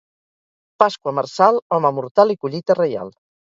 Pasqua 0.83 1.13
marçal, 1.17 1.61
home 1.79 1.93
mortal 1.99 2.35
i 2.37 2.39
collita 2.47 2.81
reial. 2.83 3.15